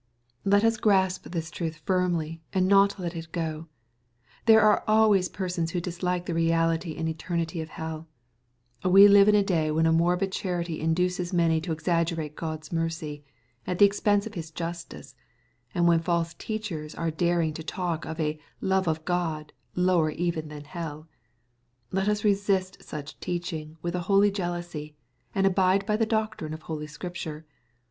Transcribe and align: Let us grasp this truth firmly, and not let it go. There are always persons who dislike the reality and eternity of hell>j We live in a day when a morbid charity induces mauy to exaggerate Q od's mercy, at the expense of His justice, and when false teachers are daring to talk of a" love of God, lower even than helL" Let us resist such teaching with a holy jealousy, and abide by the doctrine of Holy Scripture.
Let 0.43 0.63
us 0.63 0.77
grasp 0.77 1.25
this 1.29 1.51
truth 1.51 1.79
firmly, 1.85 2.41
and 2.53 2.67
not 2.67 2.97
let 2.97 3.15
it 3.15 3.31
go. 3.31 3.67
There 4.47 4.61
are 4.61 4.83
always 4.87 5.29
persons 5.29 5.69
who 5.69 5.79
dislike 5.79 6.25
the 6.25 6.33
reality 6.33 6.95
and 6.97 7.07
eternity 7.07 7.61
of 7.61 7.69
hell>j 7.69 8.07
We 8.89 9.07
live 9.07 9.27
in 9.27 9.35
a 9.35 9.43
day 9.43 9.69
when 9.69 9.85
a 9.85 9.91
morbid 9.91 10.31
charity 10.31 10.81
induces 10.81 11.33
mauy 11.33 11.61
to 11.61 11.71
exaggerate 11.71 12.35
Q 12.35 12.47
od's 12.47 12.71
mercy, 12.71 13.23
at 13.67 13.77
the 13.77 13.85
expense 13.85 14.25
of 14.25 14.33
His 14.33 14.49
justice, 14.49 15.13
and 15.75 15.87
when 15.87 15.99
false 15.99 16.33
teachers 16.33 16.95
are 16.95 17.11
daring 17.11 17.53
to 17.53 17.61
talk 17.63 18.03
of 18.03 18.19
a" 18.19 18.39
love 18.59 18.87
of 18.87 19.05
God, 19.05 19.53
lower 19.75 20.09
even 20.09 20.47
than 20.47 20.63
helL" 20.63 21.05
Let 21.91 22.07
us 22.09 22.23
resist 22.23 22.81
such 22.81 23.19
teaching 23.19 23.77
with 23.83 23.93
a 23.93 23.99
holy 24.09 24.31
jealousy, 24.31 24.95
and 25.35 25.45
abide 25.45 25.85
by 25.85 25.95
the 25.95 26.07
doctrine 26.07 26.55
of 26.55 26.63
Holy 26.63 26.87
Scripture. 26.87 27.45